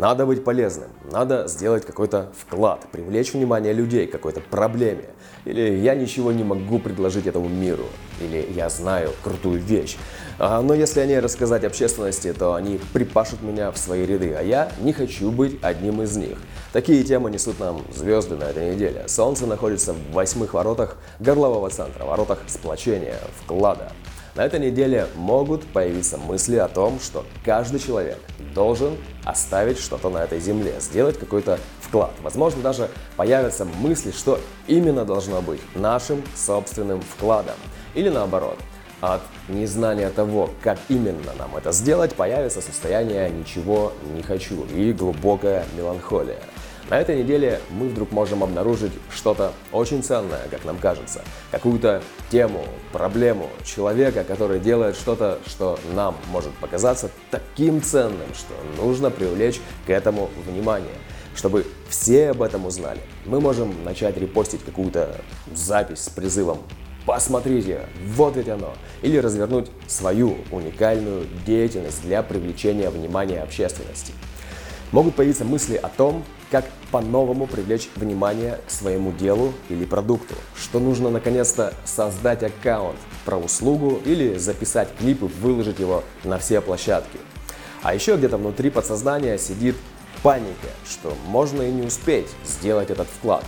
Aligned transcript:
Надо 0.00 0.24
быть 0.24 0.42
полезным, 0.44 0.88
надо 1.12 1.46
сделать 1.46 1.84
какой-то 1.84 2.32
вклад, 2.34 2.86
привлечь 2.90 3.34
внимание 3.34 3.74
людей 3.74 4.06
к 4.06 4.12
какой-то 4.12 4.40
проблеме. 4.40 5.04
Или 5.44 5.76
я 5.76 5.94
ничего 5.94 6.32
не 6.32 6.42
могу 6.42 6.78
предложить 6.78 7.26
этому 7.26 7.50
миру. 7.50 7.84
Или 8.18 8.48
я 8.54 8.70
знаю 8.70 9.10
крутую 9.22 9.60
вещь. 9.60 9.98
А, 10.38 10.62
но 10.62 10.72
если 10.72 11.00
о 11.00 11.06
ней 11.06 11.20
рассказать 11.20 11.64
общественности, 11.64 12.32
то 12.32 12.54
они 12.54 12.80
припашут 12.94 13.42
меня 13.42 13.70
в 13.72 13.76
свои 13.76 14.06
ряды, 14.06 14.32
а 14.32 14.42
я 14.42 14.72
не 14.80 14.94
хочу 14.94 15.30
быть 15.30 15.58
одним 15.60 16.00
из 16.00 16.16
них. 16.16 16.38
Такие 16.72 17.04
темы 17.04 17.30
несут 17.30 17.60
нам 17.60 17.82
звезды 17.94 18.36
на 18.36 18.44
этой 18.44 18.74
неделе. 18.74 19.04
Солнце 19.06 19.46
находится 19.46 19.92
в 19.92 20.12
восьмых 20.12 20.54
воротах 20.54 20.96
горлового 21.18 21.68
центра, 21.68 22.06
воротах 22.06 22.38
сплочения, 22.46 23.18
вклада. 23.42 23.92
На 24.36 24.44
этой 24.44 24.60
неделе 24.60 25.08
могут 25.16 25.64
появиться 25.66 26.16
мысли 26.16 26.56
о 26.56 26.68
том, 26.68 27.00
что 27.00 27.24
каждый 27.44 27.80
человек 27.80 28.18
должен 28.54 28.96
оставить 29.24 29.78
что-то 29.78 30.08
на 30.08 30.18
этой 30.18 30.38
земле, 30.38 30.74
сделать 30.78 31.18
какой-то 31.18 31.58
вклад. 31.80 32.12
Возможно, 32.22 32.62
даже 32.62 32.88
появятся 33.16 33.64
мысли, 33.64 34.12
что 34.12 34.38
именно 34.68 35.04
должно 35.04 35.42
быть 35.42 35.60
нашим 35.74 36.22
собственным 36.36 37.02
вкладом. 37.02 37.56
Или 37.94 38.08
наоборот, 38.08 38.56
от 39.00 39.20
незнания 39.48 40.10
того, 40.10 40.50
как 40.62 40.78
именно 40.88 41.32
нам 41.38 41.56
это 41.56 41.72
сделать, 41.72 42.14
появится 42.14 42.60
состояние 42.60 43.30
«ничего 43.30 43.92
не 44.14 44.22
хочу» 44.22 44.64
и 44.66 44.92
глубокая 44.92 45.64
меланхолия. 45.76 46.38
На 46.88 46.98
этой 46.98 47.22
неделе 47.22 47.60
мы 47.70 47.88
вдруг 47.88 48.10
можем 48.10 48.42
обнаружить 48.42 48.92
что-то 49.14 49.52
очень 49.72 50.02
ценное, 50.02 50.48
как 50.50 50.64
нам 50.64 50.78
кажется. 50.78 51.22
Какую-то 51.50 52.02
тему, 52.30 52.64
проблему 52.92 53.48
человека, 53.64 54.24
который 54.24 54.58
делает 54.60 54.96
что-то, 54.96 55.38
что 55.46 55.78
нам 55.92 56.16
может 56.30 56.52
показаться 56.54 57.10
таким 57.30 57.82
ценным, 57.82 58.34
что 58.34 58.54
нужно 58.82 59.10
привлечь 59.10 59.60
к 59.86 59.90
этому 59.90 60.30
внимание 60.46 60.94
чтобы 61.36 61.64
все 61.88 62.30
об 62.30 62.42
этом 62.42 62.66
узнали. 62.66 63.00
Мы 63.24 63.40
можем 63.40 63.84
начать 63.84 64.18
репостить 64.18 64.64
какую-то 64.64 65.14
запись 65.54 66.00
с 66.00 66.08
призывом 66.08 66.58
Посмотрите, 67.06 67.86
вот 68.14 68.36
ведь 68.36 68.48
оно. 68.48 68.74
Или 69.02 69.16
развернуть 69.16 69.68
свою 69.86 70.36
уникальную 70.50 71.26
деятельность 71.46 72.02
для 72.02 72.22
привлечения 72.22 72.90
внимания 72.90 73.42
общественности. 73.42 74.12
Могут 74.92 75.14
появиться 75.14 75.44
мысли 75.44 75.76
о 75.76 75.88
том, 75.88 76.24
как 76.50 76.64
по-новому 76.90 77.46
привлечь 77.46 77.88
внимание 77.94 78.58
к 78.66 78.70
своему 78.70 79.12
делу 79.12 79.52
или 79.68 79.84
продукту, 79.84 80.34
что 80.56 80.80
нужно 80.80 81.10
наконец-то 81.10 81.72
создать 81.84 82.42
аккаунт 82.42 82.98
про 83.24 83.36
услугу 83.36 84.00
или 84.04 84.36
записать 84.36 84.88
клип 84.98 85.22
и 85.22 85.26
выложить 85.26 85.78
его 85.78 86.02
на 86.24 86.38
все 86.38 86.60
площадки. 86.60 87.20
А 87.82 87.94
еще 87.94 88.16
где-то 88.16 88.36
внутри 88.36 88.70
подсознания 88.70 89.38
сидит 89.38 89.76
паника, 90.24 90.68
что 90.88 91.14
можно 91.28 91.62
и 91.62 91.70
не 91.70 91.82
успеть 91.82 92.26
сделать 92.44 92.90
этот 92.90 93.06
вклад. 93.06 93.44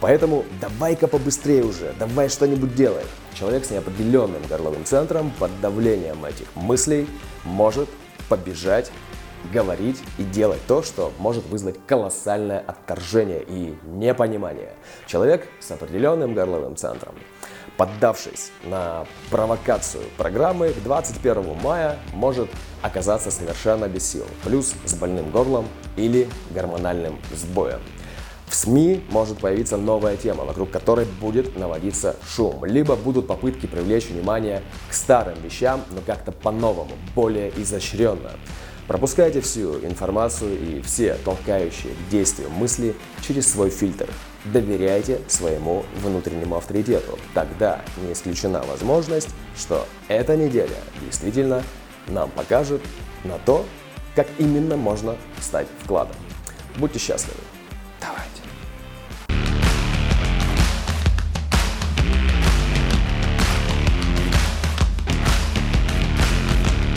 Поэтому 0.00 0.44
давай-ка 0.60 1.06
побыстрее 1.06 1.62
уже, 1.62 1.94
давай 2.00 2.28
что-нибудь 2.28 2.74
делай. 2.74 3.04
Человек 3.32 3.64
с 3.64 3.70
неопределенным 3.70 4.42
горловым 4.48 4.84
центром 4.84 5.32
под 5.38 5.60
давлением 5.60 6.24
этих 6.24 6.46
мыслей 6.56 7.06
может 7.44 7.88
побежать 8.28 8.90
говорить 9.52 10.02
и 10.18 10.22
делать 10.22 10.60
то, 10.66 10.82
что 10.82 11.12
может 11.18 11.46
вызвать 11.46 11.76
колоссальное 11.86 12.60
отторжение 12.60 13.42
и 13.46 13.76
непонимание. 13.84 14.72
Человек 15.06 15.46
с 15.60 15.70
определенным 15.70 16.34
горловым 16.34 16.76
центром, 16.76 17.14
поддавшись 17.76 18.50
на 18.64 19.06
провокацию 19.30 20.04
программы, 20.16 20.70
к 20.70 20.82
21 20.82 21.56
мая 21.62 21.98
может 22.12 22.48
оказаться 22.82 23.30
совершенно 23.30 23.88
без 23.88 24.06
сил, 24.10 24.26
плюс 24.44 24.74
с 24.84 24.94
больным 24.94 25.30
горлом 25.30 25.66
или 25.96 26.28
гормональным 26.50 27.18
сбоем. 27.32 27.80
В 28.46 28.54
СМИ 28.54 29.02
может 29.10 29.38
появиться 29.38 29.76
новая 29.76 30.16
тема, 30.16 30.44
вокруг 30.44 30.70
которой 30.70 31.06
будет 31.06 31.56
наводиться 31.58 32.14
шум. 32.28 32.64
Либо 32.64 32.94
будут 32.94 33.26
попытки 33.26 33.66
привлечь 33.66 34.06
внимание 34.08 34.62
к 34.88 34.94
старым 34.94 35.34
вещам, 35.42 35.82
но 35.90 36.00
как-то 36.04 36.30
по-новому, 36.30 36.92
более 37.14 37.50
изощренно. 37.60 38.30
Пропускайте 38.86 39.40
всю 39.40 39.76
информацию 39.84 40.58
и 40.60 40.82
все 40.82 41.14
толкающие 41.24 41.94
к 41.94 42.10
действию 42.10 42.50
мысли 42.50 42.94
через 43.26 43.50
свой 43.50 43.70
фильтр. 43.70 44.08
Доверяйте 44.44 45.20
своему 45.26 45.84
внутреннему 46.02 46.56
авторитету. 46.56 47.18
Тогда 47.32 47.80
не 48.04 48.12
исключена 48.12 48.62
возможность, 48.62 49.30
что 49.56 49.86
эта 50.08 50.36
неделя 50.36 50.76
действительно 51.00 51.62
нам 52.08 52.30
покажет 52.30 52.82
на 53.24 53.38
то, 53.38 53.64
как 54.14 54.26
именно 54.38 54.76
можно 54.76 55.16
стать 55.40 55.66
вкладом. 55.82 56.16
Будьте 56.76 56.98
счастливы! 56.98 57.53